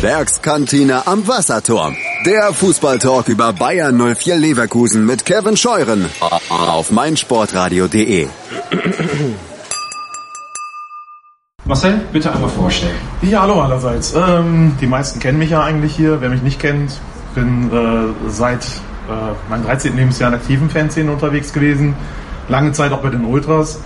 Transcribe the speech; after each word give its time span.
Werkskantine 0.00 1.08
am 1.08 1.26
Wasserturm. 1.26 1.96
Der 2.24 2.52
Fußballtalk 2.52 3.26
über 3.28 3.52
Bayern 3.52 3.96
04 4.14 4.36
Leverkusen 4.36 5.04
mit 5.04 5.24
Kevin 5.24 5.56
Scheuren 5.56 6.06
auf 6.50 6.92
meinsportradio.de. 6.92 8.28
Marcel, 11.64 12.00
bitte 12.12 12.32
einmal 12.32 12.48
vorstellen. 12.48 12.94
Ja, 13.22 13.42
hallo 13.42 13.60
allerseits. 13.60 14.14
Ähm, 14.14 14.76
die 14.80 14.86
meisten 14.86 15.18
kennen 15.18 15.38
mich 15.38 15.50
ja 15.50 15.64
eigentlich 15.64 15.96
hier. 15.96 16.20
Wer 16.20 16.30
mich 16.30 16.42
nicht 16.42 16.60
kennt, 16.60 16.92
bin 17.34 17.68
äh, 17.72 18.30
seit 18.30 18.64
äh, 18.64 19.50
meinem 19.50 19.64
13. 19.64 19.96
Lebensjahr 19.96 20.28
in 20.28 20.36
aktiven 20.36 20.70
Fanszenen 20.70 21.12
unterwegs 21.12 21.52
gewesen. 21.52 21.96
Lange 22.48 22.70
Zeit 22.70 22.92
auch 22.92 23.02
bei 23.02 23.10
den 23.10 23.24
Ultras. 23.24 23.80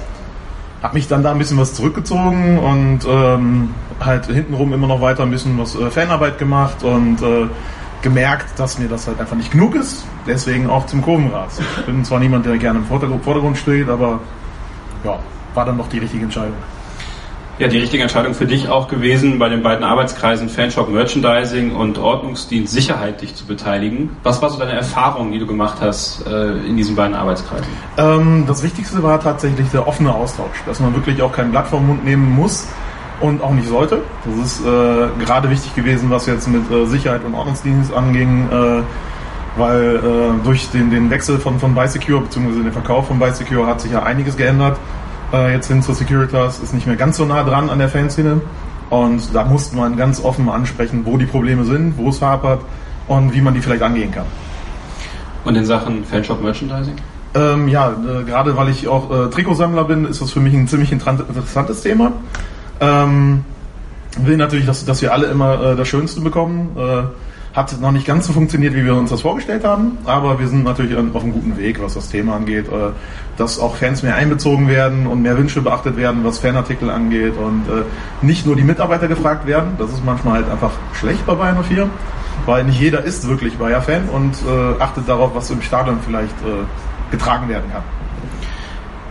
Hab 0.82 0.94
mich 0.94 1.06
dann 1.08 1.22
da 1.22 1.30
ein 1.30 1.38
bisschen 1.38 1.58
was 1.58 1.74
zurückgezogen 1.74 2.58
und 2.58 3.00
ähm, 3.06 3.70
halt 4.00 4.26
hintenrum 4.26 4.72
immer 4.72 4.88
noch 4.88 5.00
weiter 5.00 5.22
ein 5.22 5.30
bisschen 5.30 5.58
was 5.58 5.76
äh, 5.76 5.90
Fanarbeit 5.90 6.38
gemacht 6.38 6.82
und 6.82 7.22
äh, 7.22 7.46
gemerkt, 8.02 8.58
dass 8.58 8.78
mir 8.78 8.88
das 8.88 9.06
halt 9.06 9.20
einfach 9.20 9.36
nicht 9.36 9.52
genug 9.52 9.76
ist. 9.76 10.04
Deswegen 10.26 10.68
auch 10.68 10.86
zum 10.86 11.02
Kurvenrad. 11.02 11.50
Ich 11.78 11.86
bin 11.86 12.04
zwar 12.04 12.18
niemand, 12.18 12.46
der 12.46 12.58
gerne 12.58 12.80
im 12.80 12.84
Vordergrund, 12.84 13.56
steht, 13.56 13.88
aber 13.88 14.20
ja, 15.04 15.18
war 15.54 15.64
dann 15.64 15.78
doch 15.78 15.88
die 15.88 15.98
richtige 15.98 16.24
Entscheidung. 16.24 16.56
Ja, 17.58 17.68
die 17.68 17.78
richtige 17.78 18.02
Entscheidung 18.02 18.34
für 18.34 18.46
dich 18.46 18.70
auch 18.70 18.88
gewesen, 18.88 19.38
bei 19.38 19.50
den 19.50 19.62
beiden 19.62 19.84
Arbeitskreisen 19.84 20.48
Fanshop 20.48 20.88
Merchandising 20.88 21.76
und 21.76 21.98
Ordnungsdienst 21.98 22.72
Sicherheit 22.72 23.20
dich 23.20 23.34
zu 23.34 23.44
beteiligen. 23.44 24.16
Was 24.22 24.40
war 24.40 24.48
so 24.48 24.58
deine 24.58 24.72
Erfahrung, 24.72 25.32
die 25.32 25.38
du 25.38 25.46
gemacht 25.46 25.76
hast 25.80 26.26
äh, 26.26 26.66
in 26.66 26.78
diesen 26.78 26.96
beiden 26.96 27.14
Arbeitskreisen? 27.14 27.68
Ähm, 27.98 28.44
das 28.48 28.62
Wichtigste 28.62 29.02
war 29.02 29.20
tatsächlich 29.20 29.68
der 29.68 29.86
offene 29.86 30.14
Austausch, 30.14 30.62
dass 30.64 30.80
man 30.80 30.94
wirklich 30.94 31.20
auch 31.20 31.32
kein 31.32 31.50
Blatt 31.50 31.68
vom 31.68 31.86
Mund 31.86 32.04
nehmen 32.04 32.34
muss 32.34 32.66
und 33.20 33.42
auch 33.42 33.52
nicht 33.52 33.68
sollte. 33.68 34.00
Das 34.24 34.46
ist 34.46 34.60
äh, 34.66 35.24
gerade 35.24 35.50
wichtig 35.50 35.74
gewesen, 35.74 36.10
was 36.10 36.26
jetzt 36.26 36.48
mit 36.48 36.70
äh, 36.70 36.86
Sicherheit 36.86 37.22
und 37.22 37.34
Ordnungsdienst 37.34 37.92
anging, 37.92 38.48
äh, 38.50 38.82
weil 39.58 39.96
äh, 39.96 40.44
durch 40.44 40.70
den, 40.70 40.90
den 40.90 41.10
Wechsel 41.10 41.38
von, 41.38 41.60
von 41.60 41.74
Bicecure 41.74 42.22
bzw. 42.22 42.62
den 42.62 42.72
Verkauf 42.72 43.08
von 43.08 43.18
Bicecure 43.18 43.66
hat 43.66 43.82
sich 43.82 43.92
ja 43.92 44.02
einiges 44.02 44.38
geändert. 44.38 44.78
Äh, 45.32 45.52
jetzt 45.54 45.68
hin 45.68 45.82
zur 45.82 45.94
Securitas 45.94 46.60
ist 46.60 46.74
nicht 46.74 46.86
mehr 46.86 46.96
ganz 46.96 47.16
so 47.16 47.24
nah 47.24 47.42
dran 47.42 47.70
an 47.70 47.78
der 47.78 47.88
Fanszene 47.88 48.40
und 48.90 49.34
da 49.34 49.44
musste 49.44 49.76
man 49.76 49.96
ganz 49.96 50.22
offen 50.22 50.48
ansprechen, 50.48 51.02
wo 51.04 51.16
die 51.16 51.24
Probleme 51.24 51.64
sind, 51.64 51.96
wo 51.96 52.10
es 52.10 52.20
hapert 52.20 52.60
und 53.08 53.32
wie 53.34 53.40
man 53.40 53.54
die 53.54 53.60
vielleicht 53.60 53.82
angehen 53.82 54.10
kann. 54.12 54.26
Und 55.44 55.56
in 55.56 55.64
Sachen 55.64 56.04
Fanshop 56.04 56.42
Merchandising? 56.42 56.94
Ähm, 57.34 57.68
ja, 57.68 57.90
äh, 57.90 58.24
gerade 58.24 58.56
weil 58.56 58.68
ich 58.68 58.86
auch 58.88 59.10
äh, 59.10 59.30
Trikotsammler 59.30 59.84
bin, 59.84 60.04
ist 60.04 60.20
das 60.20 60.30
für 60.30 60.40
mich 60.40 60.52
ein 60.52 60.68
ziemlich 60.68 60.92
interessantes 60.92 61.80
Thema. 61.80 62.12
Ähm, 62.80 63.44
will 64.18 64.36
natürlich, 64.36 64.66
dass, 64.66 64.84
dass 64.84 65.00
wir 65.00 65.12
alle 65.12 65.26
immer 65.28 65.72
äh, 65.72 65.76
das 65.76 65.88
Schönste 65.88 66.20
bekommen. 66.20 66.76
Äh, 66.76 67.04
hat 67.54 67.78
noch 67.80 67.92
nicht 67.92 68.06
ganz 68.06 68.26
so 68.26 68.32
funktioniert, 68.32 68.74
wie 68.74 68.84
wir 68.84 68.94
uns 68.94 69.10
das 69.10 69.20
vorgestellt 69.20 69.64
haben, 69.64 69.98
aber 70.04 70.38
wir 70.38 70.48
sind 70.48 70.64
natürlich 70.64 70.94
auf 70.94 71.22
einem 71.22 71.32
guten 71.32 71.56
Weg, 71.58 71.82
was 71.82 71.94
das 71.94 72.08
Thema 72.08 72.36
angeht, 72.36 72.66
äh, 72.68 72.92
dass 73.36 73.58
auch 73.58 73.76
Fans 73.76 74.02
mehr 74.02 74.14
einbezogen 74.16 74.68
werden 74.68 75.06
und 75.06 75.22
mehr 75.22 75.36
Wünsche 75.36 75.60
beachtet 75.60 75.96
werden, 75.96 76.24
was 76.24 76.38
Fanartikel 76.38 76.90
angeht 76.90 77.34
und 77.36 77.68
äh, 77.68 77.84
nicht 78.24 78.46
nur 78.46 78.56
die 78.56 78.62
Mitarbeiter 78.62 79.06
gefragt 79.06 79.46
werden. 79.46 79.72
Das 79.78 79.90
ist 79.90 80.04
manchmal 80.04 80.34
halt 80.34 80.50
einfach 80.50 80.72
schlecht 80.94 81.26
bei 81.26 81.34
Bayern 81.34 81.62
04, 81.62 81.90
weil 82.46 82.64
nicht 82.64 82.80
jeder 82.80 83.04
ist 83.04 83.28
wirklich 83.28 83.58
Bayer-Fan 83.58 84.08
und 84.08 84.34
äh, 84.34 84.82
achtet 84.82 85.08
darauf, 85.08 85.34
was 85.34 85.50
im 85.50 85.60
Stadion 85.60 85.98
vielleicht 86.04 86.34
getragen 87.10 87.48
werden 87.48 87.70
kann. 87.70 87.82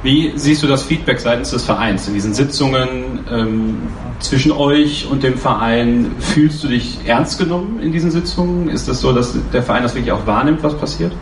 Wie 0.04 0.32
siehst 0.36 0.64
du 0.64 0.68
das 0.68 0.82
Feedback 0.82 1.20
seitens 1.20 1.52
des 1.52 1.64
Vereins 1.64 2.08
in 2.08 2.16
diesen 2.16 2.34
Sitzungen 2.34 3.20
ähm, 3.32 3.78
zwischen 4.20 4.52
euch 4.52 5.08
und 5.10 5.22
dem 5.22 5.38
Verein? 5.38 6.12
Fühlst 6.20 6.64
du 6.64 6.70
dich 6.70 7.00
ernst 7.06 7.38
genommen 7.38 7.80
in 7.82 7.92
diesen 7.92 8.10
Sitzungen? 8.10 8.68
Ist 8.68 8.88
das 8.88 9.00
so, 9.02 9.14
dass 9.14 9.38
der 9.54 9.62
Verein 9.62 9.84
das 9.84 9.94
wirklich 9.94 10.12
auch 10.12 10.26
wahrnimmt, 10.26 10.64
was 10.64 10.76
passiert? 10.76 11.14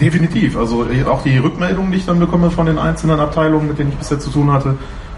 Definitiv. 0.00 0.56
Also 0.56 0.86
auch 1.10 1.22
die 1.22 1.36
Rückmeldungen, 1.36 1.92
die 1.92 1.98
ich 1.98 2.06
dann 2.06 2.18
bekomme 2.18 2.50
von 2.50 2.64
den 2.64 2.78
einzelnen 2.78 3.20
Abteilungen, 3.20 3.68
mit 3.68 3.78
denen 3.78 3.90
ich 3.90 3.96
bisher 3.96 4.18
zu 4.18 4.30
tun 4.30 4.50
hatte, 4.50 4.76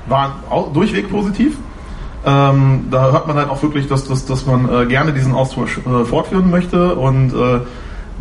waren 0.08 0.32
durchweg 0.72 1.08
positiv. 1.08 1.56
Ähm, 2.26 2.86
da 2.90 3.12
hört 3.12 3.28
man 3.28 3.36
halt 3.36 3.48
auch 3.48 3.62
wirklich, 3.62 3.86
dass, 3.86 4.06
dass, 4.06 4.26
dass 4.26 4.44
man 4.46 4.68
äh, 4.68 4.86
gerne 4.86 5.12
diesen 5.12 5.34
Austausch 5.34 5.78
äh, 5.78 6.04
fortführen 6.04 6.50
möchte 6.50 6.94
und 6.94 7.34
äh, 7.34 7.60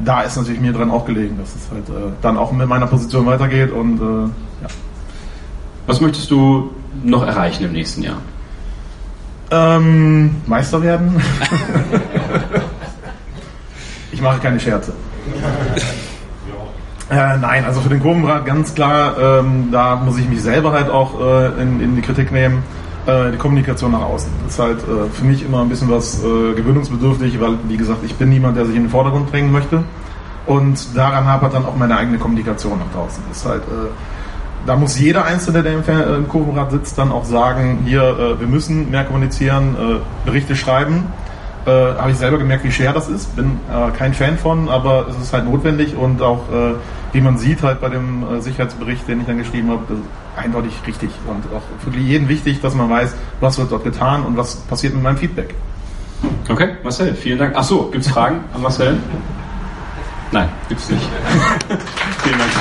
da 0.03 0.21
ist 0.21 0.35
natürlich 0.35 0.59
mir 0.59 0.73
dran 0.73 0.91
auch 0.91 1.05
gelegen, 1.05 1.37
dass 1.37 1.55
es 1.55 1.71
halt 1.71 1.87
äh, 1.87 2.11
dann 2.21 2.37
auch 2.37 2.51
mit 2.51 2.67
meiner 2.67 2.87
Position 2.87 3.25
weitergeht 3.25 3.71
und 3.71 4.01
äh, 4.01 4.29
ja. 4.63 4.69
Was 5.85 6.01
möchtest 6.01 6.31
du 6.31 6.71
noch 7.03 7.25
erreichen 7.25 7.65
im 7.65 7.73
nächsten 7.73 8.03
Jahr? 8.03 8.17
Ähm, 9.51 10.35
Meister 10.47 10.81
werden. 10.81 11.15
ich 14.11 14.21
mache 14.21 14.39
keine 14.39 14.59
Scherze. 14.59 14.93
Äh, 17.09 17.37
nein, 17.37 17.65
also 17.65 17.81
für 17.81 17.89
den 17.89 17.99
Kurvenrad 17.99 18.45
ganz 18.45 18.73
klar, 18.73 19.15
ähm, 19.19 19.69
da 19.71 19.97
muss 19.97 20.17
ich 20.17 20.27
mich 20.27 20.41
selber 20.41 20.71
halt 20.71 20.89
auch 20.89 21.19
äh, 21.19 21.61
in, 21.61 21.81
in, 21.81 21.95
die 21.95 22.01
Kritik 22.01 22.31
nehmen. 22.31 22.63
Äh, 23.05 23.31
die 23.31 23.37
Kommunikation 23.37 23.91
nach 23.91 24.01
außen 24.01 24.31
ist 24.47 24.57
halt 24.57 24.79
äh, 24.79 25.09
für 25.11 25.25
mich 25.25 25.45
immer 25.45 25.61
ein 25.61 25.69
bisschen 25.69 25.91
was 25.91 26.23
äh, 26.23 26.53
gewöhnungsbedürftig, 26.55 27.39
weil, 27.39 27.57
wie 27.67 27.77
gesagt, 27.77 27.99
ich 28.03 28.15
bin 28.15 28.29
niemand, 28.29 28.57
der 28.57 28.65
sich 28.65 28.75
in 28.75 28.83
den 28.83 28.89
Vordergrund 28.89 29.31
drängen 29.31 29.51
möchte. 29.51 29.83
Und 30.45 30.97
daran 30.97 31.25
hapert 31.25 31.53
dann 31.53 31.65
auch 31.65 31.75
meine 31.75 31.97
eigene 31.97 32.17
Kommunikation 32.17 32.79
nach 32.79 32.99
draußen. 32.99 33.23
Das 33.29 33.37
ist 33.37 33.45
halt 33.45 33.63
äh, 33.63 33.89
da 34.65 34.75
muss 34.75 34.99
jeder 34.99 35.25
Einzelne, 35.25 35.63
der 35.63 35.73
im, 35.73 35.83
im 36.15 36.29
Kurvenrad 36.29 36.71
sitzt, 36.71 36.97
dann 36.97 37.11
auch 37.11 37.25
sagen, 37.25 37.79
hier, 37.85 38.01
äh, 38.01 38.39
wir 38.39 38.47
müssen 38.47 38.91
mehr 38.91 39.03
kommunizieren, 39.03 39.75
äh, 39.75 40.25
Berichte 40.25 40.55
schreiben. 40.55 41.05
Äh, 41.65 41.69
Habe 41.69 42.11
ich 42.11 42.17
selber 42.17 42.37
gemerkt, 42.37 42.63
wie 42.63 42.71
schwer 42.71 42.93
das 42.93 43.07
ist. 43.07 43.35
Bin 43.35 43.59
äh, 43.71 43.91
kein 43.97 44.13
Fan 44.13 44.37
von, 44.37 44.69
aber 44.69 45.07
es 45.09 45.17
ist 45.17 45.33
halt 45.33 45.45
notwendig 45.45 45.95
und 45.95 46.21
auch, 46.21 46.49
äh, 46.49 46.73
wie 47.13 47.21
man 47.21 47.37
sieht, 47.37 47.61
halt 47.63 47.79
bei 47.81 47.89
dem 47.89 48.23
äh, 48.23 48.41
Sicherheitsbericht, 48.41 49.07
den 49.07 49.21
ich 49.21 49.27
dann 49.27 49.37
geschrieben 49.37 49.69
habe, 49.69 49.83
eindeutig 50.35 50.73
richtig 50.87 51.09
und 51.27 51.43
auch 51.55 51.61
für 51.79 51.97
jeden 51.97 52.27
wichtig, 52.27 52.61
dass 52.61 52.73
man 52.75 52.89
weiß, 52.89 53.15
was 53.39 53.57
wird 53.59 53.71
dort 53.71 53.83
getan 53.83 54.23
und 54.23 54.35
was 54.35 54.55
passiert 54.55 54.93
mit 54.93 55.03
meinem 55.03 55.17
Feedback. 55.17 55.53
Okay, 56.49 56.75
Marcel, 56.83 57.13
vielen 57.13 57.37
Dank. 57.37 57.53
Ach 57.55 57.63
so, 57.63 57.89
gibt 57.91 58.05
es 58.05 58.11
Fragen 58.11 58.43
an 58.53 58.61
Marcel? 58.61 58.97
Nein, 60.31 60.49
gibt 60.67 60.81
es 60.81 60.89
nicht. 60.89 61.03
vielen 62.23 62.39
Dank. 62.39 62.51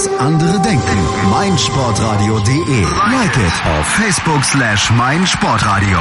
Was 0.00 0.18
andere 0.18 0.60
denken. 0.60 0.98
meinsportradio.de. 1.30 2.82
Like 3.12 3.36
it 3.36 3.52
auf 3.78 3.86
Facebook 3.86 4.44
slash 4.44 4.90
meinsportradio. 4.90 5.98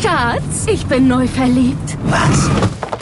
Schatz, 0.00 0.66
ich 0.66 0.86
bin 0.86 1.06
neu 1.06 1.26
verliebt. 1.28 1.96
Was? 2.04 2.50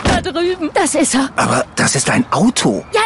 Da 0.05 0.21
drüben. 0.21 0.71
Das 0.75 0.95
ist 0.95 1.15
er. 1.15 1.31
Aber 1.37 1.65
das 1.77 1.95
ist 1.95 2.11
ein 2.11 2.25
Auto. 2.31 2.85
Ja, 2.93 3.01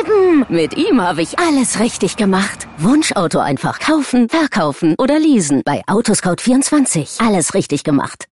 eben. 0.00 0.46
Mit 0.48 0.76
ihm 0.76 1.00
habe 1.00 1.22
ich 1.22 1.38
alles 1.38 1.78
richtig 1.78 2.16
gemacht. 2.16 2.66
Wunschauto 2.78 3.38
einfach 3.38 3.78
kaufen, 3.78 4.28
verkaufen 4.28 4.94
oder 4.98 5.18
leasen. 5.18 5.62
Bei 5.64 5.82
Autoscout24. 5.86 7.24
Alles 7.24 7.54
richtig 7.54 7.84
gemacht. 7.84 8.24